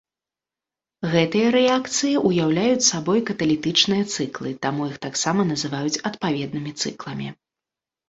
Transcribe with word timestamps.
Гэтыя 1.13 1.47
рэакцыі 1.55 2.15
ўяўляюць 2.29 2.89
сабой 2.89 3.23
каталітычныя 3.29 4.03
цыклы, 4.17 4.57
таму 4.67 4.91
іх 4.95 4.99
таксама 5.07 5.41
называюць 5.55 5.97
адпаведнымі 6.13 6.79
цыкламі. 6.81 7.27